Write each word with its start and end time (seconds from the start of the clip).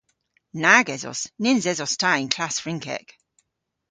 Nag 0.63 0.87
esos. 0.95 1.21
Nyns 1.43 1.63
esos 1.71 1.93
ta 2.01 2.11
y'n 2.19 2.29
klass 2.35 2.55
Frynkek. 2.63 3.07